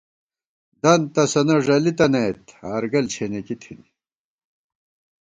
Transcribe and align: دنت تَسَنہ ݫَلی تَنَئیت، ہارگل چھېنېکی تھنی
دنت 0.81 1.03
تَسَنہ 1.15 1.55
ݫَلی 1.65 1.93
تَنَئیت، 1.97 2.43
ہارگل 2.61 3.05
چھېنېکی 3.13 3.55
تھنی 3.61 3.87